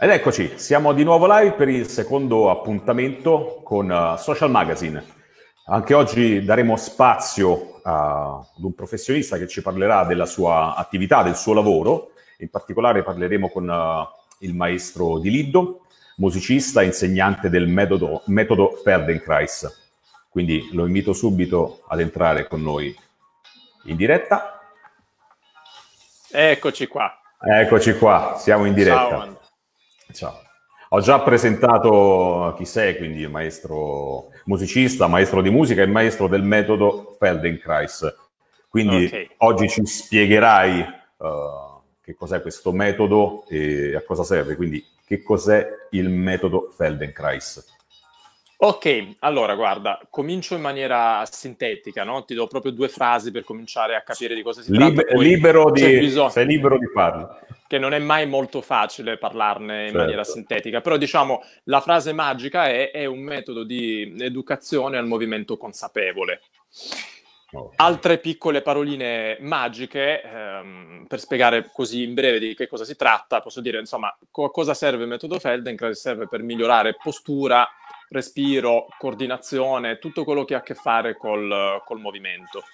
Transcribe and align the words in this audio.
Ed 0.00 0.10
eccoci, 0.10 0.60
siamo 0.60 0.92
di 0.92 1.02
nuovo 1.02 1.26
live 1.26 1.54
per 1.54 1.68
il 1.68 1.88
secondo 1.88 2.50
appuntamento 2.50 3.60
con 3.64 3.90
uh, 3.90 4.16
Social 4.16 4.48
Magazine. 4.48 5.04
Anche 5.66 5.92
oggi 5.92 6.44
daremo 6.44 6.76
spazio 6.76 7.80
uh, 7.82 7.88
ad 7.88 8.62
un 8.62 8.74
professionista 8.76 9.36
che 9.38 9.48
ci 9.48 9.60
parlerà 9.60 10.04
della 10.04 10.24
sua 10.24 10.76
attività, 10.76 11.24
del 11.24 11.34
suo 11.34 11.52
lavoro. 11.52 12.12
In 12.38 12.48
particolare 12.48 13.02
parleremo 13.02 13.48
con 13.48 13.68
uh, 13.68 14.06
il 14.44 14.54
maestro 14.54 15.18
Di 15.18 15.30
Liddo, 15.30 15.80
musicista 16.18 16.80
e 16.80 16.84
insegnante 16.84 17.50
del 17.50 17.66
metodo, 17.66 18.22
metodo 18.26 18.80
Feldenkrais. 18.80 19.90
Quindi 20.28 20.68
lo 20.74 20.86
invito 20.86 21.12
subito 21.12 21.82
ad 21.88 21.98
entrare 21.98 22.46
con 22.46 22.62
noi 22.62 22.96
in 23.86 23.96
diretta. 23.96 24.60
Eccoci 26.30 26.86
qua. 26.86 27.20
Eccoci 27.40 27.98
qua, 27.98 28.36
siamo 28.38 28.64
in 28.64 28.74
diretta. 28.74 29.08
Ciao. 29.08 29.37
Ciao. 30.12 30.46
Ho 30.90 31.00
già 31.00 31.20
presentato 31.20 32.54
chi 32.56 32.64
sei, 32.64 32.96
quindi 32.96 33.26
maestro 33.26 34.30
musicista, 34.44 35.06
maestro 35.06 35.42
di 35.42 35.50
musica 35.50 35.82
e 35.82 35.86
maestro 35.86 36.28
del 36.28 36.42
metodo 36.42 37.16
Feldenkrais. 37.18 38.14
Quindi 38.68 39.04
okay. 39.04 39.28
oggi 39.38 39.68
ci 39.68 39.84
spiegherai 39.84 40.80
uh, 41.18 41.26
che 42.02 42.14
cos'è 42.14 42.40
questo 42.40 42.72
metodo 42.72 43.44
e 43.48 43.94
a 43.94 44.02
cosa 44.02 44.24
serve. 44.24 44.56
Quindi 44.56 44.82
che 45.04 45.22
cos'è 45.22 45.66
il 45.90 46.08
metodo 46.08 46.72
Feldenkrais? 46.74 47.76
Ok, 48.60 49.16
allora 49.20 49.54
guarda, 49.54 50.00
comincio 50.10 50.54
in 50.56 50.62
maniera 50.62 51.22
sintetica, 51.30 52.02
no? 52.02 52.24
Ti 52.24 52.34
do 52.34 52.46
proprio 52.46 52.72
due 52.72 52.88
frasi 52.88 53.30
per 53.30 53.44
cominciare 53.44 53.94
a 53.94 54.00
capire 54.00 54.34
di 54.34 54.42
cosa 54.42 54.62
si 54.62 54.72
Libe- 54.72 55.04
tratta. 55.04 55.20
libero 55.20 55.70
di, 55.70 56.10
sei 56.30 56.46
libero 56.46 56.76
di 56.76 56.86
farlo. 56.92 57.38
Che 57.68 57.78
non 57.78 57.92
è 57.92 57.98
mai 57.98 58.26
molto 58.26 58.62
facile 58.62 59.18
parlarne 59.18 59.80
in 59.80 59.84
certo. 59.88 59.98
maniera 59.98 60.24
sintetica, 60.24 60.80
però 60.80 60.96
diciamo 60.96 61.42
la 61.64 61.80
frase 61.80 62.12
magica 62.12 62.66
è, 62.66 62.90
è 62.90 63.04
un 63.04 63.20
metodo 63.20 63.62
di 63.62 64.16
educazione 64.18 64.96
al 64.96 65.06
movimento 65.06 65.56
consapevole. 65.56 66.40
Oh. 67.52 67.72
Altre 67.76 68.18
piccole 68.18 68.60
paroline 68.60 69.38
magiche 69.40 70.20
ehm, 70.22 71.06
per 71.08 71.18
spiegare 71.18 71.70
così 71.72 72.02
in 72.02 72.12
breve 72.12 72.38
di 72.38 72.54
che 72.54 72.66
cosa 72.66 72.84
si 72.84 72.94
tratta, 72.94 73.40
posso 73.40 73.62
dire 73.62 73.78
insomma 73.78 74.14
co- 74.30 74.50
cosa 74.50 74.74
serve 74.74 75.04
il 75.04 75.08
metodo 75.08 75.38
Feldenkrais? 75.38 75.98
Serve 75.98 76.28
per 76.28 76.42
migliorare 76.42 76.96
postura, 77.02 77.66
respiro, 78.10 78.86
coordinazione, 78.98 79.98
tutto 79.98 80.24
quello 80.24 80.44
che 80.44 80.54
ha 80.54 80.58
a 80.58 80.62
che 80.62 80.74
fare 80.74 81.16
col, 81.16 81.82
col 81.86 82.00
movimento. 82.00 82.64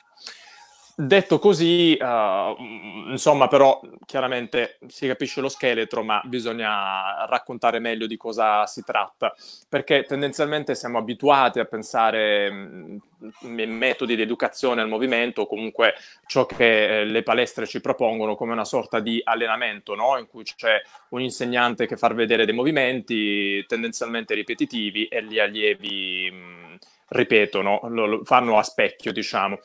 Detto 0.96 1.40
così, 1.40 1.98
uh, 2.00 3.10
insomma, 3.10 3.48
però 3.48 3.80
chiaramente 4.06 4.78
si 4.86 5.08
capisce 5.08 5.40
lo 5.40 5.48
scheletro, 5.48 6.04
ma 6.04 6.22
bisogna 6.24 7.26
raccontare 7.26 7.80
meglio 7.80 8.06
di 8.06 8.16
cosa 8.16 8.64
si 8.66 8.84
tratta, 8.84 9.34
perché 9.68 10.04
tendenzialmente 10.04 10.76
siamo 10.76 10.98
abituati 10.98 11.58
a 11.58 11.64
pensare 11.64 12.46
in 12.46 13.76
metodi 13.76 14.14
di 14.14 14.22
educazione 14.22 14.82
al 14.82 14.88
movimento, 14.88 15.42
o 15.42 15.46
comunque 15.48 15.94
ciò 16.26 16.46
che 16.46 17.00
eh, 17.00 17.04
le 17.04 17.24
palestre 17.24 17.66
ci 17.66 17.80
propongono 17.80 18.36
come 18.36 18.52
una 18.52 18.64
sorta 18.64 19.00
di 19.00 19.20
allenamento, 19.24 19.96
no? 19.96 20.16
in 20.16 20.28
cui 20.28 20.44
c'è 20.44 20.80
un 21.08 21.22
insegnante 21.22 21.86
che 21.86 21.96
fa 21.96 22.06
vedere 22.14 22.44
dei 22.44 22.54
movimenti 22.54 23.64
tendenzialmente 23.66 24.34
ripetitivi 24.34 25.06
e 25.06 25.24
gli 25.24 25.40
allievi 25.40 26.30
mh, 26.30 26.78
ripetono, 27.08 27.80
lo, 27.88 28.06
lo 28.06 28.24
fanno 28.24 28.58
a 28.58 28.62
specchio, 28.62 29.10
diciamo. 29.10 29.58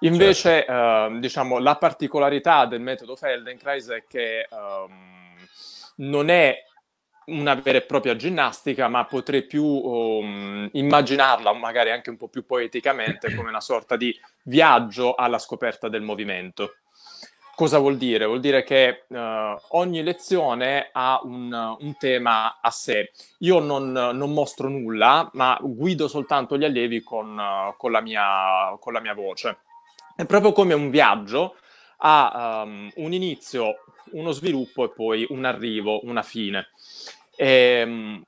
Invece, 0.00 0.64
certo. 0.64 1.14
uh, 1.14 1.18
diciamo, 1.18 1.58
la 1.58 1.76
particolarità 1.76 2.66
del 2.66 2.80
metodo 2.80 3.16
Feldenkrais 3.16 3.88
è 3.88 4.04
che 4.06 4.46
um, 4.50 5.36
non 5.96 6.28
è 6.28 6.56
una 7.28 7.54
vera 7.54 7.78
e 7.78 7.82
propria 7.82 8.16
ginnastica, 8.16 8.88
ma 8.88 9.04
potrei 9.04 9.42
più 9.44 9.64
um, 9.64 10.68
immaginarla, 10.72 11.52
magari 11.52 11.90
anche 11.90 12.10
un 12.10 12.16
po' 12.16 12.28
più 12.28 12.44
poeticamente, 12.46 13.34
come 13.36 13.48
una 13.48 13.60
sorta 13.60 13.96
di 13.96 14.16
viaggio 14.44 15.14
alla 15.14 15.38
scoperta 15.38 15.88
del 15.88 16.02
movimento. 16.02 16.74
Cosa 17.54 17.78
vuol 17.78 17.96
dire? 17.96 18.24
Vuol 18.24 18.38
dire 18.38 18.62
che 18.62 19.04
uh, 19.08 19.16
ogni 19.70 20.04
lezione 20.04 20.90
ha 20.92 21.18
un, 21.24 21.76
un, 21.80 21.96
tema 21.98 22.60
a 22.60 22.70
sé. 22.70 23.10
Io 23.38 23.58
non, 23.58 23.90
non, 23.90 24.32
mostro 24.32 24.68
nulla, 24.68 25.28
ma 25.32 25.58
guido 25.60 26.06
soltanto 26.06 26.56
gli 26.56 26.62
allievi 26.62 27.02
con, 27.02 27.36
uh, 27.36 27.76
con, 27.76 27.90
la, 27.90 28.00
mia, 28.00 28.76
con 28.78 28.92
la 28.92 29.00
mia 29.00 29.12
voce. 29.12 29.58
È 30.18 30.26
proprio 30.26 30.50
come 30.50 30.74
un 30.74 30.90
viaggio, 30.90 31.54
ha 31.98 32.62
um, 32.64 32.90
un 32.96 33.12
inizio, 33.12 33.84
uno 34.14 34.32
sviluppo 34.32 34.82
e 34.82 34.90
poi 34.90 35.24
un 35.28 35.44
arrivo, 35.44 36.04
una 36.06 36.22
fine. 36.22 36.70
E, 37.36 37.82
um, 37.84 38.24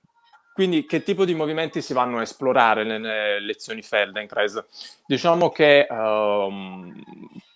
quindi 0.54 0.86
che 0.86 1.02
tipo 1.02 1.24
di 1.24 1.34
movimenti 1.34 1.82
si 1.82 1.92
vanno 1.92 2.18
a 2.18 2.22
esplorare 2.22 2.84
nelle 2.84 3.40
lezioni 3.40 3.82
Feldenkrais? 3.82 5.02
Diciamo 5.04 5.50
che 5.50 5.88
um, 5.90 7.02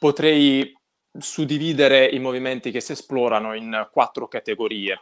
potrei 0.01 0.77
suddividere 1.19 2.07
i 2.07 2.19
movimenti 2.19 2.71
che 2.71 2.81
si 2.81 2.93
esplorano 2.93 3.55
in 3.55 3.89
quattro 3.91 4.27
categorie 4.29 5.01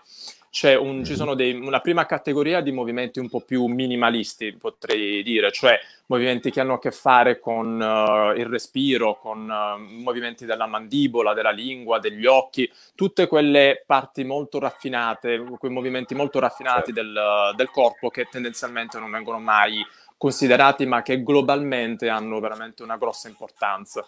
un, 0.79 1.03
ci 1.03 1.13
mhm. 1.13 1.17
sono 1.17 1.35
dei, 1.35 1.55
una 1.55 1.81
prima 1.81 2.05
categoria 2.05 2.61
di 2.61 2.73
movimenti 2.73 3.19
un 3.19 3.29
po' 3.31 3.41
più 3.41 3.65
minimalisti, 3.67 4.53
potrei 4.53 5.23
dire, 5.23 5.51
cioè 5.51 5.81
movimenti 6.07 6.51
che 6.51 6.61
hanno 6.61 6.75
a 6.75 6.79
che 6.79 6.91
fare 6.91 7.41
con 7.41 7.81
uh, 7.81 8.39
il 8.39 8.45
respiro, 8.45 9.19
con 9.19 9.49
uh, 9.49 10.03
movimenti 10.03 10.45
della 10.45 10.67
mandibola, 10.67 11.33
della 11.33 11.51
lingua, 11.51 11.99
degli 11.99 12.27
occhi, 12.27 12.71
tutte 12.95 13.27
quelle 13.27 13.83
parti 13.87 14.25
molto 14.25 14.59
raffinate, 14.59 15.43
quei 15.59 15.73
movimenti 15.73 16.15
molto 16.15 16.39
raffinati 16.39 16.93
del, 16.93 17.53
del 17.57 17.71
corpo 17.71 18.11
che 18.11 18.29
tendenzialmente 18.31 18.99
non 18.99 19.11
vengono 19.11 19.39
mai 19.39 19.83
considerati, 20.19 20.85
ma 20.85 21.01
che 21.01 21.23
globalmente 21.23 22.11
hanno 22.11 22.39
veramente 22.41 22.83
una 22.83 22.99
grossa 22.99 23.29
importanza. 23.29 24.07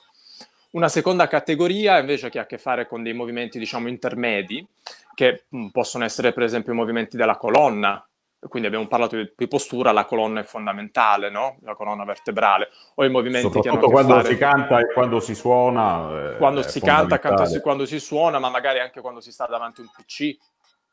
Una 0.74 0.88
seconda 0.88 1.28
categoria 1.28 1.98
invece 1.98 2.30
che 2.30 2.38
ha 2.38 2.42
a 2.42 2.46
che 2.46 2.58
fare 2.58 2.88
con 2.88 3.04
dei 3.04 3.12
movimenti, 3.12 3.60
diciamo, 3.60 3.88
intermedi, 3.88 4.66
che 5.14 5.44
mh, 5.48 5.68
possono 5.68 6.04
essere 6.04 6.32
per 6.32 6.42
esempio 6.42 6.72
i 6.72 6.76
movimenti 6.76 7.16
della 7.16 7.36
colonna, 7.36 8.04
quindi 8.48 8.66
abbiamo 8.66 8.88
parlato 8.88 9.16
di, 9.16 9.32
di, 9.36 9.46
postura, 9.46 9.92
la 9.92 10.04
colonna 10.04 10.40
è 10.40 10.42
fondamentale, 10.42 11.30
no? 11.30 11.58
La 11.62 11.74
colonna 11.74 12.04
vertebrale, 12.04 12.70
o 12.96 13.04
i 13.04 13.08
movimenti 13.08 13.60
che 13.60 13.68
hanno 13.68 13.88
quando 13.88 14.14
fare... 14.14 14.28
si 14.28 14.36
canta 14.36 14.80
e 14.80 14.92
quando 14.92 15.20
si 15.20 15.34
suona. 15.36 16.32
Eh, 16.32 16.36
quando 16.38 16.62
si 16.62 16.80
canta, 16.80 17.20
canta 17.20 17.60
quando 17.60 17.86
si 17.86 18.00
suona, 18.00 18.40
ma 18.40 18.50
magari 18.50 18.80
anche 18.80 19.00
quando 19.00 19.20
si 19.20 19.30
sta 19.30 19.46
davanti 19.46 19.80
a 19.80 19.84
un 19.84 19.90
PC, 19.90 20.36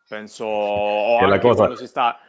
penso, 0.08 0.46
o 0.46 1.18
anche 1.18 1.40
cosa... 1.40 1.56
quando 1.56 1.76
si 1.76 1.88
sta... 1.88 2.20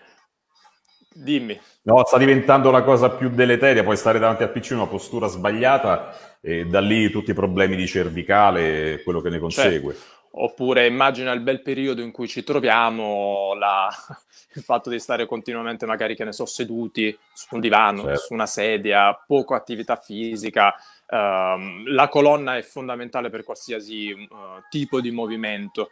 Dimmi. 1.14 1.58
No, 1.82 2.04
sta 2.04 2.18
diventando 2.18 2.70
la 2.70 2.82
cosa 2.82 3.10
più 3.10 3.30
deleteria, 3.30 3.82
puoi 3.82 3.96
stare 3.96 4.18
davanti 4.18 4.42
al 4.42 4.50
PC 4.50 4.70
in 4.70 4.78
una 4.78 4.86
postura 4.86 5.26
sbagliata 5.26 6.14
e 6.40 6.66
da 6.66 6.80
lì 6.80 7.10
tutti 7.10 7.30
i 7.30 7.34
problemi 7.34 7.76
di 7.76 7.86
cervicale 7.86 8.92
e 8.92 9.02
quello 9.02 9.20
che 9.20 9.30
ne 9.30 9.38
consegue. 9.38 9.92
Certo. 9.92 10.20
Oppure 10.34 10.86
immagina 10.86 11.32
il 11.32 11.40
bel 11.40 11.60
periodo 11.60 12.00
in 12.00 12.10
cui 12.10 12.26
ci 12.26 12.42
troviamo, 12.42 13.54
la... 13.54 13.88
il 14.54 14.62
fatto 14.62 14.90
di 14.90 14.98
stare 14.98 15.26
continuamente 15.26 15.86
magari, 15.86 16.14
che 16.14 16.24
ne 16.24 16.32
so, 16.32 16.46
seduti 16.46 17.16
su 17.32 17.54
un 17.54 17.60
divano, 17.60 18.02
certo. 18.02 18.20
su 18.20 18.32
una 18.34 18.46
sedia, 18.46 19.14
poco 19.26 19.54
attività 19.54 19.96
fisica. 19.96 20.74
Uh, 21.06 21.86
la 21.88 22.08
colonna 22.08 22.56
è 22.56 22.62
fondamentale 22.62 23.30
per 23.30 23.44
qualsiasi 23.44 24.10
uh, 24.10 24.62
tipo 24.68 25.00
di 25.00 25.10
movimento. 25.10 25.90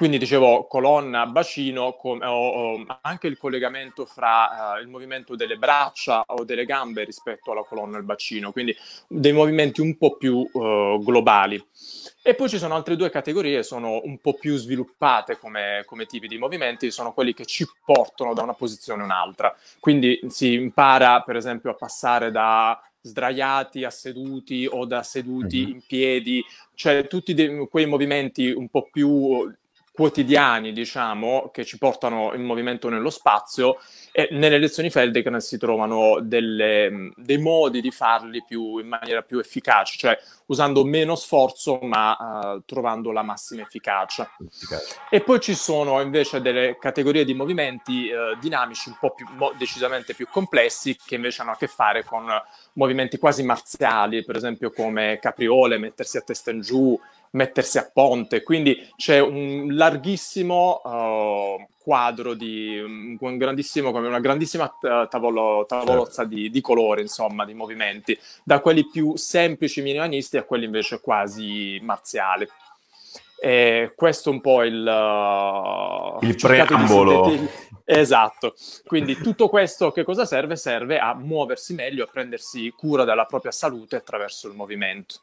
Quindi 0.00 0.16
dicevo 0.16 0.64
colonna, 0.64 1.26
bacino, 1.26 1.92
com- 1.92 2.22
o, 2.22 2.48
o 2.48 2.86
anche 3.02 3.26
il 3.26 3.36
collegamento 3.36 4.06
fra 4.06 4.76
uh, 4.78 4.80
il 4.80 4.88
movimento 4.88 5.36
delle 5.36 5.56
braccia 5.56 6.24
o 6.26 6.42
delle 6.44 6.64
gambe 6.64 7.04
rispetto 7.04 7.52
alla 7.52 7.64
colonna 7.64 7.96
e 7.96 7.98
al 7.98 8.04
bacino, 8.04 8.50
quindi 8.50 8.74
dei 9.06 9.34
movimenti 9.34 9.82
un 9.82 9.98
po' 9.98 10.16
più 10.16 10.36
uh, 10.50 11.02
globali. 11.04 11.62
E 12.22 12.34
poi 12.34 12.48
ci 12.48 12.56
sono 12.56 12.76
altre 12.76 12.96
due 12.96 13.10
categorie, 13.10 13.62
sono 13.62 14.00
un 14.02 14.16
po' 14.20 14.32
più 14.32 14.56
sviluppate 14.56 15.36
come, 15.36 15.82
come 15.84 16.06
tipi 16.06 16.28
di 16.28 16.38
movimenti, 16.38 16.90
sono 16.90 17.12
quelli 17.12 17.34
che 17.34 17.44
ci 17.44 17.66
portano 17.84 18.32
da 18.32 18.40
una 18.40 18.54
posizione 18.54 19.02
a 19.02 19.04
un'altra. 19.04 19.54
Quindi 19.80 20.18
si 20.28 20.54
impara, 20.54 21.20
per 21.20 21.36
esempio, 21.36 21.72
a 21.72 21.74
passare 21.74 22.30
da 22.30 22.82
sdraiati 23.02 23.84
a 23.84 23.90
seduti 23.90 24.66
o 24.66 24.86
da 24.86 25.02
seduti 25.02 25.60
in 25.60 25.82
piedi, 25.86 26.42
cioè 26.74 27.06
tutti 27.06 27.34
dei, 27.34 27.68
quei 27.68 27.84
movimenti 27.84 28.50
un 28.50 28.70
po' 28.70 28.88
più 28.90 29.58
quotidiani, 29.92 30.72
diciamo, 30.72 31.50
che 31.52 31.64
ci 31.64 31.76
portano 31.76 32.32
in 32.34 32.42
movimento 32.42 32.88
nello 32.88 33.10
spazio 33.10 33.78
e 34.12 34.28
nelle 34.30 34.58
lezioni 34.58 34.88
Feldenkrais 34.88 35.46
si 35.46 35.58
trovano 35.58 36.20
delle, 36.20 37.10
dei 37.16 37.38
modi 37.38 37.80
di 37.80 37.90
farli 37.90 38.42
più, 38.46 38.78
in 38.78 38.86
maniera 38.86 39.22
più 39.22 39.38
efficace, 39.38 39.98
cioè 39.98 40.18
usando 40.46 40.84
meno 40.84 41.16
sforzo 41.16 41.78
ma 41.82 42.16
uh, 42.18 42.62
trovando 42.64 43.12
la 43.12 43.22
massima 43.22 43.62
efficacia. 43.62 44.30
Efficace. 44.38 44.96
E 45.10 45.20
poi 45.20 45.40
ci 45.40 45.54
sono 45.54 46.00
invece 46.00 46.40
delle 46.40 46.76
categorie 46.78 47.24
di 47.24 47.34
movimenti 47.34 48.10
uh, 48.10 48.38
dinamici 48.38 48.88
un 48.88 48.96
po' 48.98 49.10
più, 49.10 49.26
mo- 49.36 49.52
decisamente 49.58 50.14
più 50.14 50.26
complessi 50.28 50.96
che 51.04 51.16
invece 51.16 51.42
hanno 51.42 51.52
a 51.52 51.56
che 51.56 51.66
fare 51.66 52.04
con 52.04 52.26
movimenti 52.74 53.18
quasi 53.18 53.42
marziali, 53.42 54.24
per 54.24 54.36
esempio 54.36 54.70
come 54.70 55.18
capriole, 55.20 55.78
mettersi 55.78 56.16
a 56.16 56.22
testa 56.22 56.50
in 56.50 56.60
giù, 56.60 56.98
mettersi 57.32 57.78
a 57.78 57.88
ponte, 57.92 58.42
quindi 58.42 58.88
c'è 58.96 59.20
un 59.20 59.68
larghissimo 59.70 60.80
uh, 60.82 61.66
quadro 61.82 62.34
di 62.34 62.78
un 62.78 63.36
grandissimo, 63.36 63.92
come 63.92 64.08
una 64.08 64.20
grandissima 64.20 64.72
tavolo, 65.08 65.64
tavolozza 65.66 66.24
di, 66.24 66.50
di 66.50 66.60
colori, 66.60 67.02
insomma, 67.02 67.44
di 67.44 67.54
movimenti, 67.54 68.18
da 68.44 68.60
quelli 68.60 68.88
più 68.88 69.16
semplici 69.16 69.80
minimalisti 69.82 70.36
a 70.36 70.44
quelli 70.44 70.64
invece 70.64 71.00
quasi 71.00 71.78
marziali. 71.82 72.46
E 73.42 73.92
questo 73.96 74.28
è 74.28 74.32
un 74.34 74.40
po' 74.42 74.62
il, 74.64 74.86
uh, 74.86 76.24
il 76.26 76.36
preambolo. 76.36 77.32
Esatto. 77.86 78.54
Quindi 78.84 79.16
tutto 79.16 79.48
questo 79.48 79.90
che 79.90 80.04
cosa 80.04 80.26
serve? 80.26 80.56
Serve 80.56 80.98
a 80.98 81.14
muoversi 81.14 81.74
meglio, 81.74 82.04
a 82.04 82.08
prendersi 82.12 82.70
cura 82.76 83.04
della 83.04 83.24
propria 83.24 83.50
salute 83.50 83.96
attraverso 83.96 84.46
il 84.46 84.54
movimento. 84.54 85.20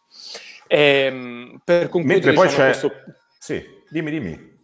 Ehm, 0.67 1.61
per 1.63 1.89
concludere, 1.89 2.31
diciamo, 2.31 2.49
c'è... 2.49 2.63
Questo... 2.65 2.91
Sì, 3.39 3.65
dimmi, 3.89 4.11
dimmi. 4.11 4.55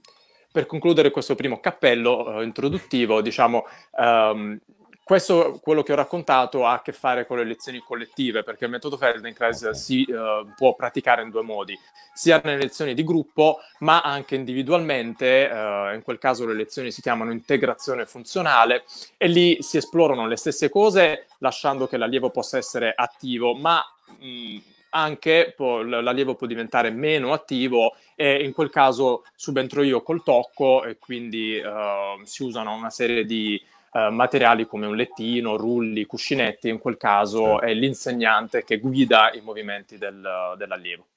Per 0.52 0.66
concludere 0.68 1.10
questo 1.10 1.34
primo 1.34 1.60
cappello 1.60 2.28
uh, 2.28 2.42
introduttivo, 2.42 3.22
diciamo, 3.22 3.66
um, 3.98 4.60
questo, 5.04 5.60
quello 5.62 5.82
che 5.82 5.92
ho 5.92 5.96
raccontato, 5.96 6.66
ha 6.66 6.74
a 6.74 6.82
che 6.82 6.94
fare 6.94 7.26
con 7.26 7.38
le 7.38 7.44
lezioni 7.44 7.80
collettive, 7.80 8.44
perché 8.44 8.66
il 8.66 8.72
metodo 8.72 8.96
Feldenkrais 8.96 9.72
si 9.72 10.06
uh, 10.08 10.54
può 10.56 10.76
praticare 10.76 11.24
in 11.24 11.30
due 11.30 11.42
modi, 11.42 11.78
sia 12.14 12.40
nelle 12.44 12.62
lezioni 12.62 12.94
di 12.94 13.04
gruppo, 13.04 13.60
ma 13.80 14.02
anche 14.02 14.36
individualmente, 14.36 15.50
uh, 15.52 15.94
in 15.94 16.02
quel 16.04 16.20
caso 16.20 16.46
le 16.46 16.54
lezioni 16.54 16.92
si 16.92 17.02
chiamano 17.02 17.32
integrazione 17.32 18.06
funzionale, 18.06 18.84
e 19.18 19.28
lì 19.28 19.62
si 19.62 19.78
esplorano 19.78 20.28
le 20.28 20.38
stesse 20.38 20.70
cose, 20.70 21.26
lasciando 21.40 21.88
che 21.88 21.98
l'allievo 21.98 22.30
possa 22.30 22.58
essere 22.58 22.94
attivo, 22.96 23.56
ma 23.56 23.84
mh, 24.20 24.58
anche 24.96 25.54
può, 25.56 25.82
l'allievo 25.82 26.36
può 26.36 26.46
diventare 26.48 26.92
meno 26.92 27.34
attivo 27.34 27.96
e 28.16 28.44
in 28.44 28.54
quel 28.54 28.70
caso 28.70 29.24
subentro 29.36 29.82
io 29.82 30.04
col 30.04 30.24
tocco 30.24 30.84
e 30.84 30.98
quindi 31.00 31.60
uh, 31.60 32.24
si 32.24 32.44
usano 32.44 32.74
una 32.76 32.92
serie 32.92 33.26
di 33.26 33.60
uh, 33.94 34.12
materiali 34.12 34.68
come 34.68 34.86
un 34.86 34.96
lettino, 34.96 35.58
rulli, 35.58 36.06
cuscinetti, 36.06 36.70
in 36.70 36.78
quel 36.78 36.98
caso 36.98 37.60
è 37.60 37.74
l'insegnante 37.74 38.64
che 38.64 38.78
guida 38.78 39.32
i 39.34 39.42
movimenti 39.42 39.98
del, 39.98 40.54
dell'allievo. 40.58 41.08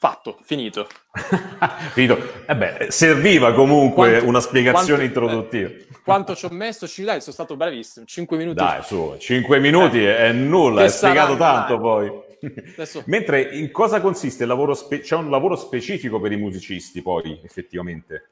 Fatto, 0.00 0.38
finito. 0.42 0.86
finito. 1.92 2.44
Eh 2.46 2.54
beh, 2.54 2.86
serviva 2.90 3.52
comunque 3.52 4.10
quanto, 4.10 4.28
una 4.28 4.40
spiegazione 4.40 5.08
quanto, 5.08 5.20
introduttiva. 5.20 5.68
Eh, 5.68 5.86
quanto 6.04 6.36
ci 6.36 6.44
ho 6.44 6.50
messo? 6.50 6.86
Dai, 6.98 7.20
sono 7.20 7.32
stato 7.32 7.56
bravissimo. 7.56 8.06
5 8.06 8.36
minuti. 8.36 8.56
Dai, 8.56 8.82
su, 8.84 9.16
5 9.18 9.58
minuti 9.58 10.04
eh, 10.04 10.16
è 10.16 10.32
nulla, 10.32 10.82
hai 10.82 10.90
spiegato 10.90 11.36
tanto 11.36 11.72
dai. 11.74 11.80
poi. 11.80 12.26
Adesso... 12.40 13.02
Mentre 13.08 13.54
in 13.56 13.70
cosa 13.70 14.00
consiste 14.00 14.42
il 14.42 14.48
lavoro? 14.48 14.74
Spe- 14.74 15.00
c'è 15.00 15.16
un 15.16 15.30
lavoro 15.30 15.56
specifico 15.56 16.20
per 16.20 16.32
i 16.32 16.36
musicisti 16.36 17.02
poi, 17.02 17.40
effettivamente? 17.42 18.30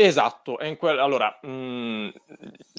Esatto, 0.00 0.58
que- 0.78 0.90
allora 0.90 1.40
mh, 1.42 1.48
mm, 1.48 2.08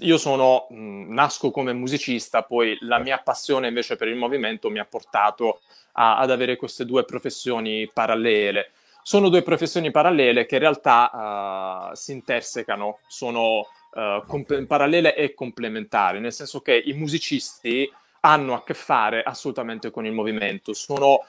io 0.03 0.17
sono, 0.17 0.67
mh, 0.69 0.75
mm, 0.75 1.13
nasco 1.13 1.51
come 1.51 1.73
musicista, 1.73 2.43
poi 2.43 2.77
la 2.81 2.97
mia 2.99 3.17
passione 3.17 3.67
invece 3.67 3.97
per 3.97 4.07
il 4.07 4.15
movimento 4.15 4.69
mi 4.69 4.79
ha 4.79 4.85
portato 4.85 5.59
a- 5.93 6.17
ad 6.17 6.31
avere 6.31 6.55
queste 6.55 6.85
due 6.85 7.03
professioni 7.03 7.89
parallele. 7.93 8.71
Sono 9.03 9.27
due 9.27 9.41
professioni 9.41 9.91
parallele 9.91 10.45
che 10.45 10.55
in 10.55 10.61
realtà 10.61 11.89
uh, 11.91 11.95
si 11.95 12.13
intersecano, 12.13 12.99
sono 13.07 13.65
uh, 13.91 14.25
comp- 14.25 14.65
parallele 14.65 15.13
e 15.13 15.33
complementari, 15.33 16.21
nel 16.21 16.31
senso 16.31 16.61
che 16.61 16.77
i 16.77 16.93
musicisti 16.93 17.91
hanno 18.21 18.53
a 18.53 18.63
che 18.63 18.73
fare 18.73 19.23
assolutamente 19.23 19.91
con 19.91 20.05
il 20.05 20.13
movimento, 20.13 20.73
sono 20.73 21.23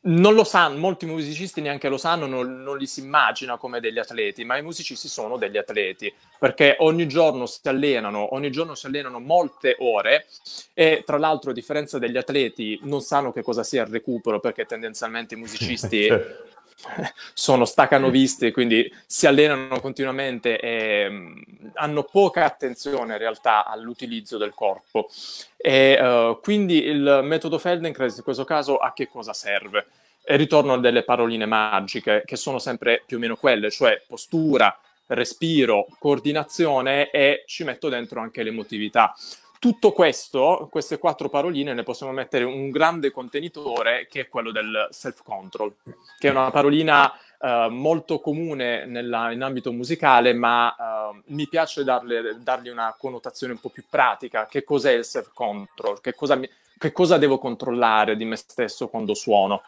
non 0.00 0.34
lo 0.34 0.44
sanno, 0.44 0.78
molti 0.78 1.06
musicisti 1.06 1.60
neanche 1.60 1.88
lo 1.88 1.98
sanno, 1.98 2.26
non, 2.26 2.62
non, 2.62 2.78
li 2.78 2.86
si 2.86 3.00
immagina 3.00 3.56
come 3.56 3.80
degli 3.80 3.98
atleti, 3.98 4.44
ma 4.44 4.56
i 4.56 4.62
musicisti 4.62 5.08
sono 5.08 5.36
degli 5.36 5.56
atleti 5.56 6.12
perché 6.38 6.76
ogni 6.78 7.08
giorno 7.08 7.46
si 7.46 7.60
allenano, 7.64 8.34
ogni 8.34 8.50
giorno 8.50 8.74
si 8.76 8.86
allenano 8.86 9.18
molte 9.18 9.76
ore 9.80 10.26
e 10.72 11.02
tra 11.04 11.18
l'altro 11.18 11.50
a 11.50 11.54
differenza 11.54 11.98
degli 11.98 12.16
atleti 12.16 12.78
non 12.82 13.00
sanno 13.00 13.32
che 13.32 13.42
cosa 13.42 13.64
sia 13.64 13.82
il 13.82 13.90
recupero 13.90 14.38
perché 14.38 14.66
tendenzialmente 14.66 15.34
i 15.34 15.38
musicisti 15.38 16.06
certo. 16.06 16.56
sono 17.34 17.64
stacanovisti, 17.64 18.52
quindi 18.52 18.90
si 19.06 19.26
allenano 19.26 19.80
continuamente 19.80 20.58
e 20.60 21.06
um, 21.06 21.42
hanno 21.74 22.04
poca 22.04 22.44
attenzione 22.44 23.14
in 23.14 23.18
realtà 23.18 23.66
all'utilizzo 23.66 24.38
del 24.38 24.54
corpo. 24.54 25.08
E 25.56 25.98
uh, 26.00 26.38
quindi 26.40 26.84
il 26.84 27.20
metodo 27.24 27.58
Feldenkrais 27.58 28.16
in 28.16 28.22
questo 28.22 28.44
caso 28.44 28.76
a 28.76 28.92
che 28.92 29.08
cosa 29.08 29.32
serve? 29.32 29.86
E 30.22 30.36
ritorno 30.36 30.74
a 30.74 30.78
delle 30.78 31.04
paroline 31.04 31.46
magiche 31.46 32.22
che 32.24 32.36
sono 32.36 32.58
sempre 32.58 33.02
più 33.04 33.16
o 33.16 33.20
meno 33.20 33.36
quelle, 33.36 33.70
cioè 33.70 34.02
postura, 34.06 34.78
respiro, 35.08 35.86
coordinazione 35.98 37.10
e 37.10 37.44
ci 37.46 37.64
metto 37.64 37.88
dentro 37.88 38.20
anche 38.20 38.42
l'emotività. 38.42 39.14
Tutto 39.60 39.90
questo, 39.90 40.68
queste 40.70 40.98
quattro 40.98 41.28
paroline, 41.28 41.74
ne 41.74 41.82
possiamo 41.82 42.12
mettere 42.12 42.44
un 42.44 42.70
grande 42.70 43.10
contenitore 43.10 44.06
che 44.08 44.20
è 44.20 44.28
quello 44.28 44.52
del 44.52 44.86
self-control, 44.90 45.74
che 46.16 46.28
è 46.28 46.30
una 46.30 46.52
parolina 46.52 47.12
uh, 47.38 47.68
molto 47.68 48.20
comune 48.20 48.86
nella, 48.86 49.32
in 49.32 49.42
ambito 49.42 49.72
musicale, 49.72 50.32
ma 50.32 50.68
uh, 50.78 51.22
mi 51.34 51.48
piace 51.48 51.82
darle, 51.82 52.36
dargli 52.40 52.68
una 52.68 52.94
connotazione 52.96 53.54
un 53.54 53.58
po' 53.58 53.70
più 53.70 53.84
pratica. 53.90 54.46
Che 54.46 54.62
cos'è 54.62 54.92
il 54.92 55.04
self-control? 55.04 56.00
Che 56.00 56.14
cosa, 56.14 56.36
mi, 56.36 56.48
che 56.78 56.92
cosa 56.92 57.18
devo 57.18 57.38
controllare 57.38 58.14
di 58.14 58.24
me 58.24 58.36
stesso 58.36 58.86
quando 58.86 59.14
suono? 59.14 59.62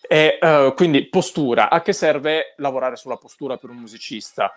E 0.00 0.38
uh, 0.40 0.72
quindi 0.72 1.06
postura, 1.08 1.68
a 1.68 1.82
che 1.82 1.92
serve 1.92 2.54
lavorare 2.56 2.96
sulla 2.96 3.16
postura 3.16 3.58
per 3.58 3.68
un 3.68 3.76
musicista? 3.76 4.50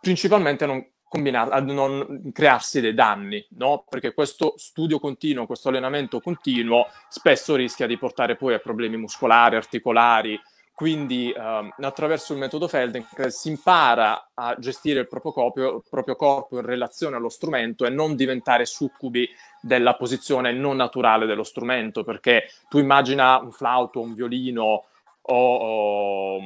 principalmente 0.00 0.66
non 0.66 0.84
combinare, 1.08 1.50
a 1.50 1.60
non 1.60 2.30
crearsi 2.32 2.80
dei 2.80 2.94
danni, 2.94 3.44
no? 3.56 3.84
Perché 3.88 4.12
questo 4.12 4.54
studio 4.56 4.98
continuo, 4.98 5.46
questo 5.46 5.68
allenamento 5.68 6.20
continuo 6.20 6.86
spesso 7.08 7.54
rischia 7.54 7.86
di 7.86 7.98
portare 7.98 8.36
poi 8.36 8.54
a 8.54 8.58
problemi 8.58 8.96
muscolari, 8.96 9.56
articolari, 9.56 10.38
quindi 10.78 11.34
um, 11.36 11.72
attraverso 11.80 12.34
il 12.34 12.38
metodo 12.38 12.68
Feldenkrais 12.68 13.36
si 13.36 13.48
impara 13.48 14.30
a 14.32 14.54
gestire 14.60 15.00
il 15.00 15.08
proprio, 15.08 15.32
corpo, 15.32 15.60
il 15.60 15.82
proprio 15.90 16.14
corpo 16.14 16.60
in 16.60 16.64
relazione 16.64 17.16
allo 17.16 17.30
strumento 17.30 17.84
e 17.84 17.90
non 17.90 18.14
diventare 18.14 18.64
succubi 18.64 19.28
della 19.60 19.96
posizione 19.96 20.52
non 20.52 20.76
naturale 20.76 21.26
dello 21.26 21.42
strumento, 21.42 22.04
perché 22.04 22.44
tu 22.68 22.78
immagina 22.78 23.38
un 23.38 23.50
flauto, 23.50 24.00
un 24.00 24.14
violino, 24.14 24.84
o, 25.28 25.54
o, 25.56 26.40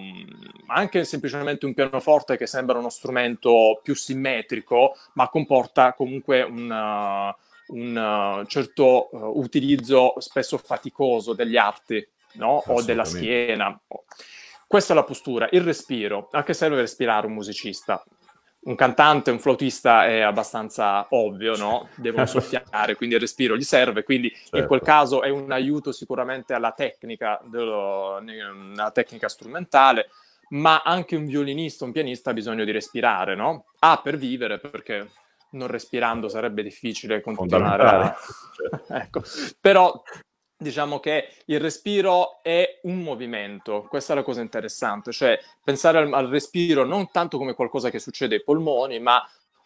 anche 0.66 1.04
semplicemente 1.04 1.66
un 1.66 1.74
pianoforte 1.74 2.36
che 2.36 2.46
sembra 2.46 2.78
uno 2.78 2.88
strumento 2.88 3.80
più 3.82 3.94
simmetrico, 3.94 4.96
ma 5.14 5.28
comporta 5.28 5.94
comunque 5.94 6.42
un, 6.42 6.70
uh, 6.70 7.74
un 7.74 8.40
uh, 8.42 8.46
certo 8.46 9.08
uh, 9.10 9.38
utilizzo 9.38 10.14
spesso 10.18 10.58
faticoso 10.58 11.34
degli 11.34 11.56
arti 11.56 12.06
no? 12.34 12.62
o 12.66 12.82
della 12.82 13.04
schiena. 13.04 13.78
Questa 14.66 14.94
è 14.94 14.96
la 14.96 15.04
postura, 15.04 15.48
il 15.52 15.60
respiro. 15.60 16.28
A 16.30 16.42
che 16.42 16.54
serve 16.54 16.76
respirare 16.76 17.26
un 17.26 17.34
musicista? 17.34 18.02
Un 18.64 18.74
cantante, 18.74 19.30
un 19.30 19.38
flautista 19.38 20.06
è 20.06 20.20
abbastanza 20.20 21.06
ovvio, 21.10 21.56
no? 21.56 21.88
Devono 21.96 22.26
soffiare, 22.26 22.94
quindi 22.94 23.16
il 23.16 23.20
respiro 23.20 23.56
gli 23.56 23.62
serve, 23.62 24.04
quindi 24.04 24.30
certo. 24.30 24.58
in 24.58 24.66
quel 24.66 24.80
certo. 24.80 24.94
caso 24.94 25.22
è 25.22 25.28
un 25.30 25.50
aiuto 25.50 25.92
sicuramente 25.92 26.54
alla 26.54 26.72
tecnica, 26.72 27.40
dello, 27.44 28.16
alla 28.16 28.90
tecnica 28.92 29.28
strumentale, 29.28 30.10
ma 30.50 30.82
anche 30.84 31.16
un 31.16 31.24
violinista, 31.24 31.84
un 31.84 31.92
pianista 31.92 32.30
ha 32.30 32.34
bisogno 32.34 32.64
di 32.64 32.70
respirare, 32.70 33.34
no? 33.34 33.66
Ah, 33.80 34.00
per 34.02 34.16
vivere, 34.16 34.58
perché 34.58 35.10
non 35.52 35.66
respirando 35.66 36.28
sarebbe 36.28 36.62
difficile 36.62 37.20
continuare 37.20 37.82
a... 37.82 38.16
ecco. 39.00 39.22
Però 39.60 40.02
diciamo 40.62 41.00
che 41.00 41.28
il 41.46 41.60
respiro 41.60 42.42
è 42.42 42.78
un 42.82 43.02
movimento, 43.02 43.86
questa 43.88 44.12
è 44.12 44.16
la 44.16 44.22
cosa 44.22 44.40
interessante, 44.40 45.12
cioè 45.12 45.38
pensare 45.62 45.98
al, 45.98 46.12
al, 46.12 46.28
respiro 46.28 46.84
non 46.84 47.10
tanto 47.10 47.36
come 47.38 47.54
qualcosa 47.54 47.90
che 47.90 47.98
succede 47.98 48.36
ai 48.36 48.42
polmoni, 48.42 48.98
ma 49.00 49.22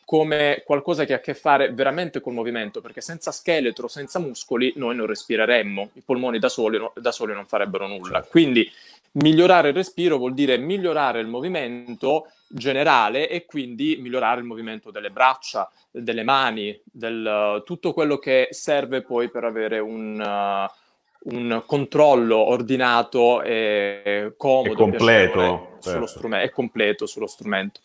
come 0.07 0.63
qualcosa 0.65 1.05
che 1.05 1.15
ha 1.15 1.17
a 1.17 1.21
che 1.21 1.35
fare 1.35 1.73
veramente 1.73 2.21
col 2.21 2.33
movimento, 2.33 2.81
perché 2.81 3.01
senza 3.01 3.33
scheletro, 3.33 3.89
senza 3.89 4.21
muscoli, 4.21 4.73
noi 4.77 4.95
non 4.95 5.07
respireremmo, 5.07 5.91
i 5.95 6.01
polmoni 6.01 6.39
da 6.39 6.49
soli, 6.49 6.79
da 6.95 7.11
soli 7.11 7.35
non 7.35 7.45
farebbero 7.45 7.89
nulla. 7.89 8.19
Certo. 8.19 8.29
Quindi 8.31 8.71
migliorare 9.13 9.69
il 9.69 9.75
respiro 9.75 10.17
vuol 10.17 10.33
dire 10.33 10.59
migliorare 10.59 11.21
il 11.21 11.27
movimento 11.27 12.29
generale 12.47 13.29
e 13.29 13.45
quindi 13.47 13.97
migliorare 13.99 14.41
il 14.41 14.47
movimento 14.47 14.93
delle 14.93 15.11
braccia, 15.11 15.69
delle 15.91 16.23
mani, 16.23 16.79
del, 16.85 17.63
tutto 17.65 17.93
quello 17.93 18.19
che 18.19 18.49
serve 18.51 19.03
poi 19.03 19.29
per 19.29 19.45
avere 19.45 19.79
un... 19.79 20.21
Uh, 20.21 20.85
un 21.29 21.63
controllo 21.67 22.37
ordinato 22.37 23.43
e 23.43 24.35
comodo, 24.37 24.73
e 24.73 24.77
completo, 24.77 25.41
certo. 25.41 25.91
sullo 25.91 26.07
strumento, 26.07 26.47
è 26.47 26.51
completo 26.51 27.07
sullo 27.07 27.27
strumento. 27.27 27.81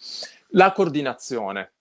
La 0.50 0.72
coordinazione. 0.72 1.72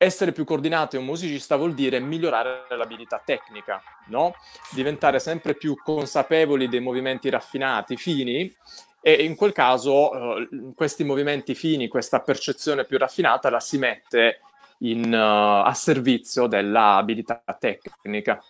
essere 0.00 0.30
più 0.30 0.44
coordinato 0.44 0.96
un 0.96 1.04
musicista 1.04 1.56
vuol 1.56 1.74
dire 1.74 1.98
migliorare 1.98 2.76
l'abilità 2.76 3.20
tecnica, 3.24 3.82
no? 4.06 4.32
Diventare 4.70 5.18
sempre 5.18 5.54
più 5.54 5.74
consapevoli 5.74 6.68
dei 6.68 6.78
movimenti 6.78 7.28
raffinati, 7.28 7.96
fini, 7.96 8.54
e 9.00 9.24
in 9.24 9.34
quel 9.34 9.52
caso 9.52 10.36
eh, 10.38 10.48
questi 10.74 11.02
movimenti 11.02 11.56
fini, 11.56 11.88
questa 11.88 12.20
percezione 12.20 12.84
più 12.84 12.96
raffinata 12.96 13.50
la 13.50 13.58
si 13.58 13.78
mette 13.78 14.40
in, 14.80 15.12
uh, 15.12 15.66
a 15.66 15.72
servizio 15.74 16.46
dell'abilità 16.46 17.42
tecnica. 17.58 18.40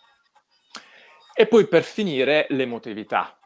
E 1.41 1.47
poi 1.47 1.69
per 1.69 1.85
finire 1.85 2.47
l'emotività, 2.49 3.39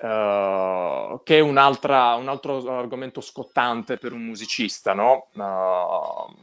uh, 0.00 1.22
che 1.22 1.36
è 1.36 1.38
un 1.38 1.56
altro 1.56 2.76
argomento 2.76 3.20
scottante 3.20 3.96
per 3.96 4.12
un 4.12 4.22
musicista, 4.22 4.92
no? 4.92 5.28
Uh, 5.34 6.34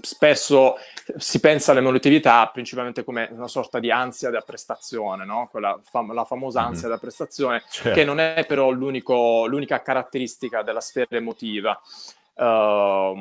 spesso 0.00 0.76
si 1.18 1.38
pensa 1.38 1.72
all'emotività 1.72 2.48
principalmente 2.48 3.04
come 3.04 3.28
una 3.30 3.46
sorta 3.46 3.78
di 3.78 3.90
ansia 3.90 4.30
da 4.30 4.40
prestazione, 4.40 5.26
no? 5.26 5.48
Quella 5.50 5.78
fam- 5.82 6.14
la 6.14 6.24
famosa 6.24 6.60
mm-hmm. 6.60 6.68
ansia 6.70 6.88
mm-hmm. 6.88 6.96
da 6.96 7.02
prestazione, 7.02 7.62
certo. 7.68 7.92
che 7.92 8.04
non 8.06 8.20
è 8.20 8.46
però 8.46 8.70
l'unica 8.70 9.82
caratteristica 9.82 10.62
della 10.62 10.80
sfera 10.80 11.08
emotiva. 11.10 11.78
Uh, 12.42 13.14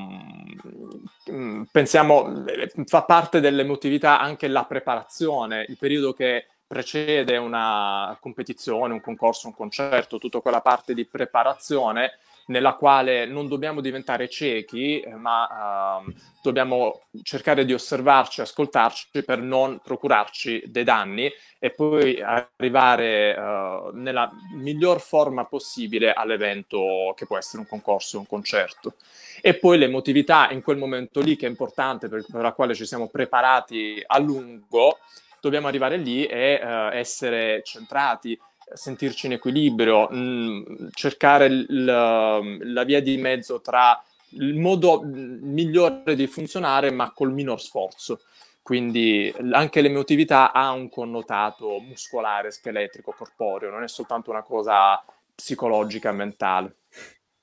pensiamo, 1.71 2.43
fa 2.85 3.03
parte 3.03 3.39
dell'emotività 3.39 4.19
anche 4.19 4.47
la 4.47 4.65
preparazione, 4.65 5.65
il 5.67 5.77
periodo 5.77 6.13
che 6.13 6.47
precede 6.65 7.37
una 7.37 8.17
competizione, 8.19 8.93
un 8.93 9.01
concorso, 9.01 9.47
un 9.47 9.53
concerto, 9.53 10.17
tutta 10.17 10.39
quella 10.39 10.61
parte 10.61 10.93
di 10.93 11.05
preparazione 11.05 12.13
nella 12.51 12.73
quale 12.73 13.25
non 13.25 13.47
dobbiamo 13.47 13.79
diventare 13.79 14.27
ciechi, 14.27 14.99
eh, 14.99 15.15
ma 15.15 16.03
uh, 16.05 16.13
dobbiamo 16.43 17.03
cercare 17.23 17.63
di 17.63 17.73
osservarci, 17.73 18.41
ascoltarci 18.41 19.23
per 19.23 19.39
non 19.39 19.79
procurarci 19.81 20.65
dei 20.67 20.83
danni 20.83 21.31
e 21.57 21.71
poi 21.71 22.21
arrivare 22.21 23.33
uh, 23.33 23.95
nella 23.95 24.29
miglior 24.55 24.99
forma 24.99 25.45
possibile 25.45 26.11
all'evento 26.11 27.13
che 27.15 27.25
può 27.25 27.37
essere 27.37 27.59
un 27.59 27.67
concorso, 27.67 28.19
un 28.19 28.27
concerto. 28.27 28.95
E 29.41 29.55
poi 29.55 29.77
l'emotività 29.77 30.49
in 30.51 30.61
quel 30.61 30.77
momento 30.77 31.21
lì 31.21 31.37
che 31.37 31.45
è 31.45 31.49
importante, 31.49 32.09
per, 32.09 32.25
per 32.29 32.41
la 32.41 32.51
quale 32.51 32.75
ci 32.75 32.85
siamo 32.85 33.07
preparati 33.07 34.03
a 34.05 34.19
lungo, 34.19 34.99
dobbiamo 35.39 35.67
arrivare 35.67 35.95
lì 35.97 36.25
e 36.25 36.59
uh, 36.61 36.93
essere 36.93 37.61
centrati, 37.63 38.37
sentirci 38.73 39.25
in 39.27 39.33
equilibrio, 39.33 40.07
mh, 40.09 40.17
mm, 40.17 40.87
cercare 40.93 41.49
l- 41.49 42.63
la 42.73 42.83
via 42.83 43.01
di 43.01 43.17
mezzo 43.17 43.61
tra 43.61 44.01
il 44.33 44.55
modo 44.55 45.01
migliore 45.03 46.15
di 46.15 46.27
funzionare 46.27 46.91
ma 46.91 47.11
col 47.11 47.31
minor 47.31 47.61
sforzo. 47.61 48.21
Quindi 48.61 49.33
anche 49.51 49.81
l'emotività 49.81 50.51
ha 50.51 50.71
un 50.71 50.87
connotato 50.89 51.79
muscolare, 51.79 52.51
scheletrico, 52.51 53.13
corporeo, 53.17 53.71
non 53.71 53.83
è 53.83 53.87
soltanto 53.87 54.29
una 54.29 54.43
cosa 54.43 55.03
psicologica, 55.33 56.11
mentale. 56.11 56.75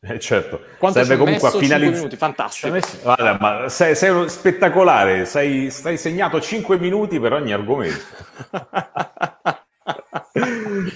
Eh 0.01 0.21
certo, 0.21 0.61
Quanto 0.79 1.01
serve 1.01 1.17
comunque 1.17 1.49
a 1.49 1.51
finalizzare. 1.51 2.17
fantastico. 2.17 2.73
Messo... 2.73 2.99
Guarda, 3.03 3.37
ma 3.41 3.69
sei, 3.69 3.97
sei 3.97 4.29
spettacolare, 4.29 5.25
sei, 5.25 5.71
stai 5.71 5.99
segnato 5.99 6.41
5 6.41 6.79
minuti 6.79 7.19
per 7.19 7.33
ogni 7.33 7.53
argomento. 7.53 8.05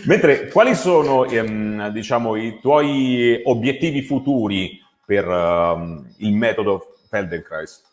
Mentre 0.04 0.48
quali 0.48 0.74
sono 0.74 1.24
ehm, 1.26 1.88
diciamo, 1.90 2.34
i 2.34 2.58
tuoi 2.60 3.40
obiettivi 3.44 4.02
futuri 4.02 4.82
per 5.04 5.26
um, 5.28 6.12
il 6.18 6.32
metodo 6.32 6.96
Feldenkrais? 7.08 7.90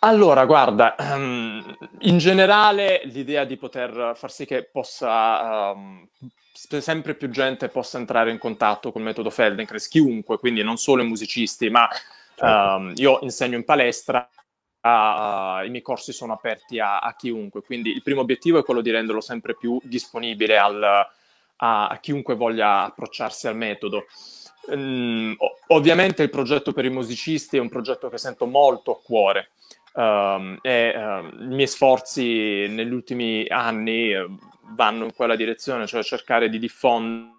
Allora, 0.00 0.44
guarda, 0.46 0.94
um, 0.98 1.76
in 2.00 2.18
generale 2.18 3.02
l'idea 3.04 3.44
di 3.44 3.56
poter 3.56 4.12
far 4.14 4.30
sì 4.30 4.46
che 4.46 4.64
possa 4.64 5.72
um, 5.72 6.06
sempre 6.52 7.14
più 7.14 7.30
gente 7.30 7.68
possa 7.68 7.98
entrare 7.98 8.30
in 8.30 8.38
contatto 8.38 8.92
col 8.92 9.02
metodo 9.02 9.30
Feldenkrais, 9.30 9.88
chiunque, 9.88 10.38
quindi 10.38 10.62
non 10.62 10.76
solo 10.76 11.02
i 11.02 11.06
musicisti, 11.06 11.68
ma 11.68 11.88
certo. 12.34 12.44
um, 12.44 12.92
io 12.96 13.18
insegno 13.22 13.56
in 13.56 13.64
palestra 13.64 14.28
Uh, 14.84 15.64
i 15.64 15.70
miei 15.70 15.80
corsi 15.80 16.12
sono 16.12 16.34
aperti 16.34 16.78
a, 16.78 16.98
a, 16.98 17.14
chiunque, 17.16 17.62
quindi 17.62 17.90
il 17.90 18.02
primo 18.02 18.20
obiettivo 18.20 18.58
è 18.58 18.62
quello 18.62 18.82
di 18.82 18.90
renderlo 18.90 19.22
sempre 19.22 19.56
più 19.56 19.80
disponibile 19.82 20.58
al, 20.58 20.82
a, 20.82 21.88
a, 21.88 21.98
chiunque 22.00 22.34
voglia 22.34 22.82
approcciarsi 22.84 23.48
al 23.48 23.56
metodo. 23.56 24.04
Um, 24.66 25.34
ovviamente 25.68 26.22
il 26.22 26.28
progetto 26.28 26.74
per 26.74 26.84
i 26.84 26.90
musicisti 26.90 27.56
è 27.56 27.60
un 27.60 27.70
progetto 27.70 28.10
che 28.10 28.18
sento 28.18 28.44
molto 28.44 28.92
a 28.92 29.00
cuore 29.02 29.52
um, 29.94 30.58
e 30.60 30.92
uh, 30.94 31.42
i 31.42 31.54
miei 31.54 31.66
sforzi 31.66 32.66
negli 32.68 32.92
ultimi 32.92 33.46
anni 33.48 34.14
uh, 34.14 34.38
vanno 34.74 35.04
in 35.04 35.14
quella 35.14 35.34
direzione, 35.34 35.86
cioè 35.86 36.02
cercare 36.02 36.50
di 36.50 36.58
diffondere 36.58 37.32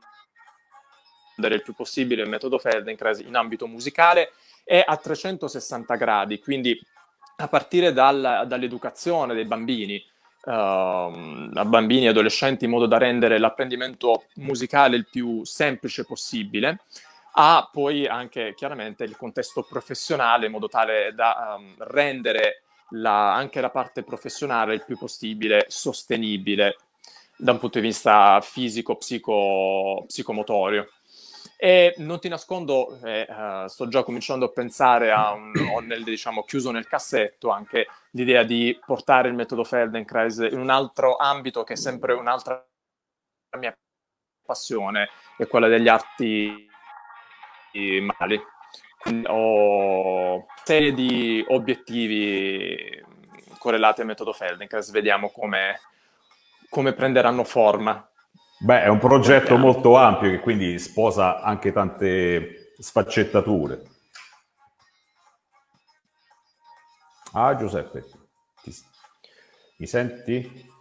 il 1.38 1.62
più 1.62 1.76
possibile 1.76 2.24
il 2.24 2.30
metodo 2.30 2.58
Feldenkrais 2.58 3.20
in 3.20 3.36
ambito 3.36 3.68
musicale 3.68 4.32
e 4.64 4.84
a 4.84 4.98
360 4.98 5.96
gradi, 5.96 6.40
quindi 6.40 6.80
a 7.38 7.48
partire 7.48 7.94
dal, 7.94 8.46
dall'educazione 8.48 9.34
dei 9.34 9.46
bambini, 9.46 10.04
uh, 10.46 10.52
a 10.52 11.66
bambini 11.66 12.06
e 12.06 12.10
adolescenti, 12.10 12.66
in 12.66 12.72
modo 12.72 12.86
da 12.86 12.98
rendere 12.98 13.38
l'apprendimento 13.38 14.26
musicale 14.36 14.96
il 14.96 15.08
più 15.10 15.44
semplice 15.44 16.06
possibile, 16.06 16.82
a 17.38 17.68
poi 17.72 18.08
anche 18.08 18.54
chiaramente 18.56 19.04
il 19.04 19.18
contesto 19.18 19.64
professionale, 19.64 20.46
in 20.46 20.52
modo 20.52 20.70
tale 20.70 21.14
da 21.14 21.56
um, 21.58 21.76
rendere 21.80 22.64
la, 22.92 23.34
anche 23.34 23.62
la 23.62 23.70
parte 23.70 24.04
professionale 24.04 24.76
il 24.76 24.86
più 24.86 24.98
possibile 24.98 25.66
sostenibile 25.68 26.78
da 27.38 27.52
un 27.52 27.60
punto 27.60 27.80
di 27.80 27.88
vista 27.88 28.40
fisico, 28.42 28.96
psico, 28.96 30.06
psicomotorio. 30.08 30.90
E 31.58 31.96
non 31.98 32.20
ti 32.20 32.28
nascondo, 32.28 33.00
eh, 33.04 33.26
uh, 33.30 33.68
sto 33.68 33.88
già 33.88 34.04
cominciando 34.04 34.46
a 34.46 34.52
pensare 34.52 35.12
a 35.12 35.32
un, 35.32 35.54
ho 35.74 35.80
nel, 35.80 36.04
diciamo, 36.04 36.44
chiuso 36.44 36.72
nel 36.72 36.88
cassetto 36.88 37.50
anche 37.50 37.88
l'idea 38.12 38.44
di 38.44 38.78
portare 38.86 39.30
il 39.30 39.36
metodo 39.36 39.64
Feldenkrais 39.64 40.48
in 40.52 40.60
un 40.60 40.70
altro 40.70 41.16
ambito 41.16 41.64
che 41.64 41.74
è 41.74 41.78
sempre 41.78 42.14
un'altra 42.14 42.66
mia 43.58 43.74
passione, 44.46 45.10
è 45.38 45.48
quella 45.48 45.68
degli 45.68 45.88
arti 45.88 46.68
mali. 48.18 48.42
Quindi 48.98 49.28
ho 49.30 50.34
una 50.36 50.46
serie 50.64 50.94
di 50.94 51.44
obiettivi 51.48 53.04
correlati 53.60 54.02
al 54.02 54.08
metodo 54.08 54.34
Feldenkrais, 54.34 54.92
vediamo 54.92 55.30
come, 55.30 55.80
come 56.70 56.94
prenderanno 56.94 57.44
forma. 57.44 58.08
Beh, 58.60 58.84
è 58.84 58.88
un 58.88 59.00
progetto 59.00 59.58
molto 59.58 59.98
ampio 59.98 60.30
che 60.30 60.40
quindi 60.40 60.80
sposa 60.80 61.42
anche 61.42 61.72
tante 61.72 62.74
sfaccettature. 62.78 63.82
Ah, 67.34 67.56
Giuseppe, 67.58 68.06
ti... 68.64 68.74
mi 69.78 69.88
senti? 69.88 70.74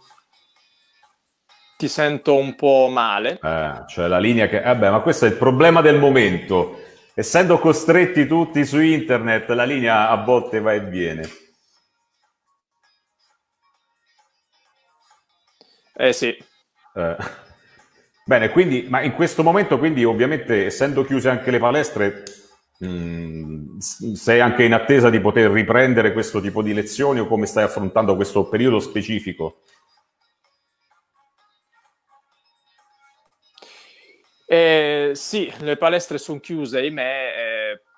Ti 1.77 1.87
sento 1.89 2.37
un 2.37 2.55
po' 2.55 2.87
male. 2.87 3.37
Eh, 3.41 3.83
cioè 3.87 4.07
la 4.07 4.19
linea 4.19 4.47
che... 4.47 4.61
Vabbè, 4.61 4.89
ma 4.89 5.01
questo 5.01 5.25
è 5.25 5.27
il 5.27 5.35
problema 5.35 5.81
del 5.81 5.99
momento. 5.99 6.79
Essendo 7.13 7.59
costretti 7.59 8.25
tutti 8.25 8.65
su 8.65 8.79
internet, 8.79 9.49
la 9.49 9.65
linea 9.65 10.09
a 10.09 10.15
volte 10.15 10.61
va 10.61 10.71
e 10.71 10.79
viene. 10.79 11.29
Eh 15.93 16.13
sì. 16.13 16.37
Eh. 16.93 17.43
Bene, 18.27 18.49
quindi, 18.49 18.87
ma 18.89 19.03
in 19.03 19.13
questo 19.13 19.43
momento, 19.43 19.77
quindi, 19.77 20.03
ovviamente, 20.03 20.65
essendo 20.65 21.05
chiuse 21.05 21.29
anche 21.29 21.51
le 21.51 21.59
palestre, 21.59 22.23
mh, 22.79 22.87
mm, 22.87 23.77
sei 23.77 24.39
anche 24.39 24.63
in 24.63 24.73
attesa 24.73 25.11
di 25.11 25.19
poter 25.19 25.51
riprendere 25.51 26.11
questo 26.11 26.41
tipo 26.41 26.63
di 26.63 26.73
lezioni 26.73 27.19
o 27.19 27.27
come 27.27 27.45
stai 27.45 27.65
affrontando 27.65 28.15
questo 28.15 28.49
periodo 28.49 28.79
specifico? 28.79 29.61
Eh, 34.47 35.11
sì, 35.13 35.51
le 35.59 35.77
palestre 35.77 36.17
sono 36.17 36.39
chiuse, 36.39 36.79
ahimè. 36.79 37.33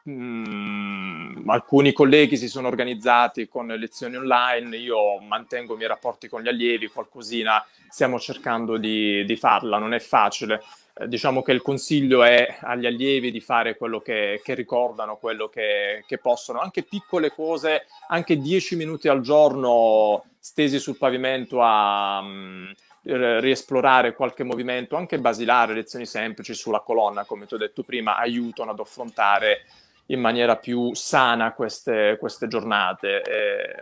Eh, 0.06 0.12
mh, 0.12 0.12
mm, 0.12 1.27
alcuni 1.48 1.94
colleghi 1.94 2.38
si 2.38 2.48
sono 2.48 2.68
organizzati 2.68 3.48
con 3.48 3.68
lezioni 3.68 4.16
online, 4.16 4.78
io 4.78 5.20
mantengo 5.20 5.74
i 5.74 5.78
miei 5.78 5.90
rapporti 5.90 6.28
con 6.28 6.42
gli 6.42 6.48
allievi, 6.48 6.88
qualcosina 6.88 7.66
stiamo 7.90 8.20
cercando 8.20 8.78
di, 8.78 9.24
di 9.26 9.36
farla, 9.36 9.78
non 9.78 9.94
è 9.94 10.00
facile. 10.00 10.62
Eh, 10.94 11.08
diciamo 11.08 11.42
che 11.42 11.52
il 11.52 11.62
consiglio 11.62 12.24
è 12.24 12.58
agli 12.62 12.86
allievi 12.86 13.32
di 13.32 13.40
fare 13.40 13.78
quello 13.78 14.00
che, 14.00 14.42
che 14.44 14.54
ricordano, 14.54 15.18
quello 15.18 15.48
che, 15.48 16.04
che, 16.08 16.18
possono, 16.18 16.60
anche 16.60 16.84
piccole 16.84 17.32
cose, 17.32 17.86
anche 18.08 18.38
dieci 18.38 18.76
minuti 18.76 19.08
al 19.08 19.22
giorno 19.22 20.26
stesi 20.40 20.80
sul 20.80 20.98
pavimento 20.98 21.62
a 21.62 22.20
um, 22.20 22.72
riesplorare 23.04 24.14
qualche 24.14 24.44
movimento, 24.44 24.96
anche 24.96 25.20
basilare, 25.20 25.74
lezioni 25.74 26.06
semplici 26.06 26.54
sulla 26.54 26.82
colonna, 26.82 27.26
come 27.26 27.46
ti 27.46 27.54
ho 27.54 27.58
detto 27.58 27.84
prima, 27.84 28.18
aiutano 28.18 28.72
ad 28.72 28.80
affrontare 28.80 29.66
in 30.08 30.20
maniera 30.20 30.58
più 30.58 30.94
sana 30.94 31.54
queste, 31.54 32.18
queste 32.20 32.48
giornate. 32.48 33.22
Eh, 33.22 33.80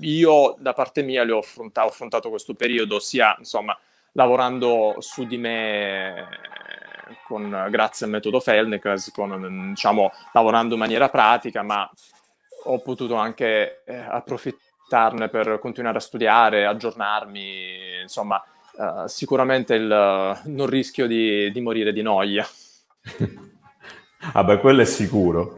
io 0.00 0.56
da 0.58 0.72
parte 0.72 1.02
mia 1.02 1.24
le 1.24 1.32
ho, 1.32 1.38
affrontato, 1.38 1.86
ho 1.86 1.90
affrontato 1.90 2.30
questo 2.30 2.54
periodo 2.54 2.98
sia 2.98 3.34
insomma 3.38 3.76
lavorando 4.12 4.96
su 4.98 5.24
di 5.24 5.36
me 5.36 6.28
con, 7.24 7.66
grazie 7.70 8.06
al 8.06 8.12
metodo 8.12 8.40
Feldenkrais, 8.40 9.10
con, 9.12 9.70
diciamo, 9.70 10.10
lavorando 10.32 10.74
in 10.74 10.80
maniera 10.80 11.08
pratica, 11.08 11.62
ma 11.62 11.88
ho 12.64 12.78
potuto 12.80 13.14
anche 13.14 13.82
eh, 13.84 13.96
approfittarne 13.96 15.28
per 15.28 15.58
continuare 15.60 15.98
a 15.98 16.00
studiare, 16.00 16.66
aggiornarmi, 16.66 18.00
insomma, 18.02 18.42
eh, 18.78 19.08
sicuramente 19.08 19.74
il, 19.74 20.40
non 20.44 20.66
rischio 20.66 21.06
di, 21.06 21.50
di 21.52 21.60
morire 21.60 21.92
di 21.92 22.02
noia. 22.02 22.46
Vabbè, 24.32 24.60
quello 24.60 24.82
è 24.82 24.84
sicuro. 24.84 25.56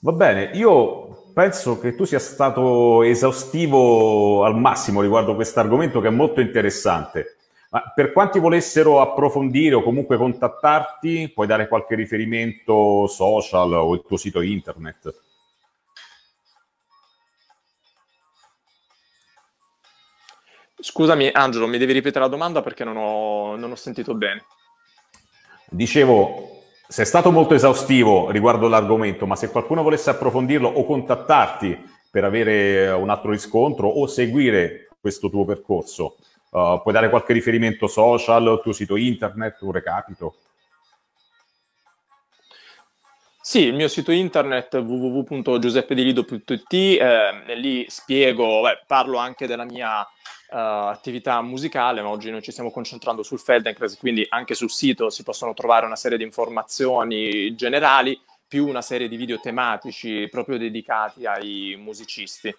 Va 0.00 0.12
bene, 0.12 0.50
io 0.54 1.32
penso 1.32 1.78
che 1.78 1.94
tu 1.94 2.04
sia 2.04 2.18
stato 2.18 3.02
esaustivo 3.02 4.44
al 4.44 4.56
massimo 4.56 5.00
riguardo 5.00 5.34
questo 5.34 5.60
argomento 5.60 6.00
che 6.00 6.08
è 6.08 6.10
molto 6.10 6.40
interessante. 6.40 7.36
Ma 7.70 7.82
per 7.94 8.12
quanti 8.12 8.38
volessero 8.38 9.00
approfondire 9.00 9.74
o 9.74 9.82
comunque 9.82 10.16
contattarti, 10.16 11.30
puoi 11.34 11.46
dare 11.46 11.68
qualche 11.68 11.94
riferimento 11.94 13.06
social 13.06 13.72
o 13.74 13.94
il 13.94 14.02
tuo 14.06 14.16
sito 14.16 14.40
internet? 14.40 15.22
Scusami 20.80 21.28
Angelo, 21.32 21.66
mi 21.66 21.76
devi 21.76 21.92
ripetere 21.92 22.24
la 22.24 22.30
domanda 22.30 22.62
perché 22.62 22.84
non 22.84 22.96
ho, 22.96 23.56
non 23.56 23.70
ho 23.70 23.76
sentito 23.76 24.14
bene. 24.14 24.44
Dicevo, 25.68 26.57
sei 26.88 27.04
stato 27.04 27.30
molto 27.30 27.52
esaustivo 27.52 28.30
riguardo 28.30 28.66
l'argomento, 28.66 29.26
ma 29.26 29.36
se 29.36 29.50
qualcuno 29.50 29.82
volesse 29.82 30.08
approfondirlo 30.08 30.66
o 30.66 30.86
contattarti 30.86 31.78
per 32.10 32.24
avere 32.24 32.88
un 32.88 33.10
altro 33.10 33.30
riscontro 33.30 33.88
o 33.88 34.06
seguire 34.06 34.88
questo 34.98 35.28
tuo 35.28 35.44
percorso, 35.44 36.16
uh, 36.50 36.80
puoi 36.80 36.94
dare 36.94 37.10
qualche 37.10 37.34
riferimento 37.34 37.86
social, 37.88 38.42
il 38.44 38.60
tuo 38.62 38.72
sito 38.72 38.96
internet, 38.96 39.60
un 39.60 39.72
recapito? 39.72 40.36
Sì, 43.42 43.64
il 43.64 43.74
mio 43.74 43.88
sito 43.88 44.10
internet 44.10 44.74
www.giuseppedilido.it, 44.74 46.72
eh, 46.72 47.54
lì 47.54 47.84
spiego, 47.88 48.62
beh, 48.62 48.84
parlo 48.86 49.18
anche 49.18 49.46
della 49.46 49.64
mia 49.64 50.06
uh, 50.50 50.56
attività 50.56 51.40
musicale, 51.42 52.02
ma 52.02 52.08
oggi 52.08 52.30
noi 52.30 52.42
ci 52.42 52.52
stiamo 52.52 52.70
concentrando 52.70 53.22
sul 53.22 53.38
Feldenkrais, 53.38 53.96
quindi 53.98 54.26
anche 54.28 54.54
sul 54.54 54.70
sito 54.70 55.10
si 55.10 55.22
possono 55.22 55.54
trovare 55.54 55.86
una 55.86 55.96
serie 55.96 56.18
di 56.18 56.24
informazioni 56.24 57.54
generali, 57.54 58.20
più 58.46 58.66
una 58.66 58.80
serie 58.80 59.08
di 59.08 59.16
video 59.16 59.38
tematici 59.40 60.26
proprio 60.30 60.56
dedicati 60.56 61.26
ai 61.26 61.76
musicisti. 61.78 62.54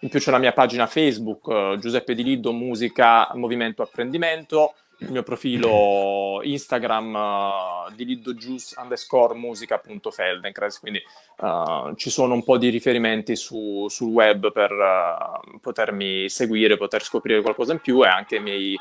In 0.00 0.08
più 0.08 0.18
c'è 0.18 0.30
la 0.30 0.38
mia 0.38 0.52
pagina 0.52 0.86
Facebook, 0.86 1.46
uh, 1.46 1.78
Giuseppe 1.78 2.14
Di 2.14 2.22
Liddo, 2.22 2.52
Musica, 2.52 3.30
Movimento, 3.34 3.82
Apprendimento, 3.82 4.74
il 4.98 5.10
mio 5.10 5.22
profilo 5.22 6.40
Instagram 6.42 7.14
uh, 7.14 7.94
di 7.94 8.04
liddojuice 8.04 8.74
underscore 8.80 9.34
musica.feldenkrais, 9.34 10.78
quindi 10.78 11.02
uh, 11.38 11.94
ci 11.96 12.10
sono 12.10 12.34
un 12.34 12.44
po' 12.44 12.58
di 12.58 12.68
riferimenti 12.68 13.36
su, 13.36 13.86
sul 13.88 14.10
web 14.10 14.52
per 14.52 14.70
uh, 14.72 15.58
potermi 15.60 16.28
seguire, 16.28 16.76
poter 16.76 17.02
scoprire 17.02 17.42
qualcosa 17.42 17.72
in 17.72 17.80
più 17.80 18.04
e 18.04 18.08
anche 18.08 18.36
i 18.36 18.40
miei 18.40 18.78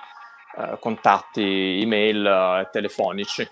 contatti 0.80 1.80
email 1.82 2.62
e 2.62 2.70
telefonici. 2.72 3.50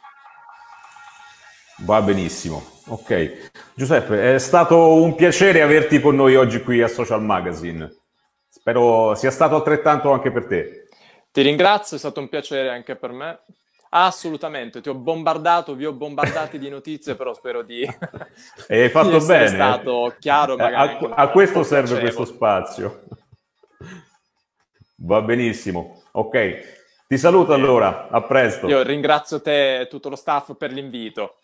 Va 1.77 1.99
benissimo, 2.03 2.63
ok. 2.89 3.49
Giuseppe, 3.73 4.35
è 4.35 4.37
stato 4.37 4.93
un 4.93 5.15
piacere 5.15 5.63
averti 5.63 5.99
con 5.99 6.15
noi 6.15 6.35
oggi 6.35 6.61
qui 6.61 6.79
a 6.79 6.87
Social 6.87 7.23
Magazine. 7.23 7.91
Spero 8.47 9.15
sia 9.15 9.31
stato 9.31 9.55
altrettanto 9.55 10.11
anche 10.11 10.29
per 10.31 10.45
te. 10.45 10.80
Ti 11.31 11.41
ringrazio, 11.41 11.95
è 11.95 11.99
stato 11.99 12.19
un 12.19 12.27
piacere 12.29 12.69
anche 12.69 12.95
per 12.95 13.11
me. 13.11 13.39
Assolutamente, 13.93 14.79
ti 14.79 14.89
ho 14.89 14.95
bombardato, 14.95 15.75
vi 15.75 15.85
ho 15.85 15.91
bombardati 15.91 16.57
di 16.57 16.69
notizie, 16.69 17.15
però 17.15 17.33
spero 17.33 17.61
di, 17.61 17.81
e 18.67 18.81
hai 18.83 18.89
fatto 18.89 19.17
di 19.19 19.25
bene. 19.25 19.47
stato 19.47 20.15
chiaro. 20.17 20.55
A, 20.55 20.97
a 21.15 21.29
questo 21.29 21.63
serve 21.63 21.99
piacevole. 21.99 22.13
questo 22.13 22.25
spazio. 22.33 23.03
Va 24.95 25.21
benissimo. 25.21 26.03
Ok, 26.11 27.05
ti 27.07 27.17
saluto 27.17 27.53
allora, 27.53 28.07
a 28.09 28.21
presto. 28.21 28.67
Io 28.67 28.81
ringrazio 28.81 29.41
te 29.41 29.81
e 29.81 29.87
tutto 29.87 30.07
lo 30.07 30.15
staff 30.15 30.55
per 30.55 30.71
l'invito. 30.71 31.39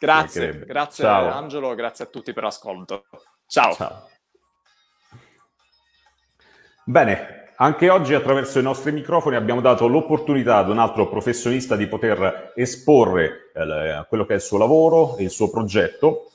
Grazie, 0.00 0.64
grazie 0.64 1.04
Ciao. 1.04 1.28
Angelo, 1.30 1.74
grazie 1.74 2.04
a 2.04 2.08
tutti 2.08 2.32
per 2.32 2.42
l'ascolto. 2.44 3.06
Ciao. 3.46 3.72
Ciao. 3.74 4.08
Bene, 6.84 7.37
anche 7.60 7.88
oggi 7.90 8.14
attraverso 8.14 8.58
i 8.58 8.62
nostri 8.62 8.92
microfoni 8.92 9.36
abbiamo 9.36 9.60
dato 9.60 9.88
l'opportunità 9.88 10.58
ad 10.58 10.68
un 10.68 10.78
altro 10.78 11.08
professionista 11.08 11.74
di 11.74 11.86
poter 11.88 12.52
esporre 12.54 13.50
eh, 13.54 14.06
quello 14.08 14.24
che 14.24 14.34
è 14.34 14.36
il 14.36 14.42
suo 14.42 14.58
lavoro 14.58 15.16
e 15.16 15.24
il 15.24 15.30
suo 15.30 15.50
progetto 15.50 16.30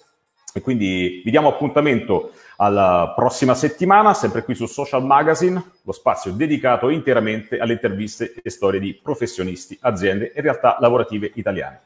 e 0.53 0.61
quindi 0.61 1.21
vi 1.23 1.31
diamo 1.31 1.47
appuntamento 1.47 2.31
alla 2.57 3.13
prossima 3.15 3.55
settimana, 3.55 4.13
sempre 4.13 4.43
qui 4.43 4.53
su 4.53 4.67
Social 4.67 5.03
Magazine, 5.03 5.61
lo 5.81 5.91
spazio 5.91 6.31
dedicato 6.31 6.89
interamente 6.89 7.57
alle 7.57 7.73
interviste 7.73 8.33
e 8.41 8.49
storie 8.49 8.79
di 8.79 8.93
professionisti, 9.01 9.77
aziende 9.81 10.31
e 10.31 10.41
realtà 10.41 10.77
lavorative 10.79 11.31
italiane. 11.33 11.81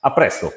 A 0.00 0.12
presto! 0.12 0.52